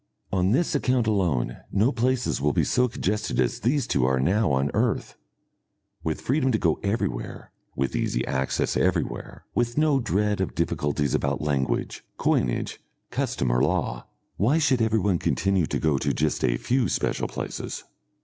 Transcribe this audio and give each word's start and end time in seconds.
On 0.33 0.49
this 0.49 0.73
account 0.73 1.05
alone 1.05 1.57
no 1.71 1.91
places 1.91 2.41
will 2.41 2.53
be 2.53 2.63
so 2.63 2.87
congested 2.87 3.39
as 3.39 3.59
these 3.59 3.85
two 3.85 4.03
are 4.03 4.19
now 4.19 4.51
on 4.51 4.71
earth. 4.73 5.15
With 6.03 6.21
freedom 6.21 6.51
to 6.53 6.57
go 6.57 6.79
everywhere, 6.81 7.51
with 7.75 7.95
easy 7.95 8.25
access 8.25 8.75
everywhere, 8.75 9.45
with 9.53 9.77
no 9.77 9.99
dread 9.99 10.41
of 10.41 10.55
difficulties 10.55 11.13
about 11.13 11.39
language, 11.39 12.03
coinage, 12.17 12.79
custom, 13.11 13.51
or 13.51 13.61
law, 13.61 14.07
why 14.37 14.57
should 14.57 14.81
everyone 14.81 15.19
continue 15.19 15.67
to 15.67 15.77
go 15.77 15.99
to 15.99 16.11
just 16.13 16.43
a 16.43 16.57
few 16.57 16.89
special 16.89 17.27
places? 17.27 17.83